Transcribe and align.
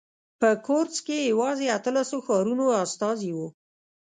په 0.39 0.49
کورتس 0.65 0.97
کې 1.05 1.29
یوازې 1.31 1.65
اتلسو 1.77 2.17
ښارونو 2.25 2.65
استازي 2.83 3.31
وو. 3.33 3.47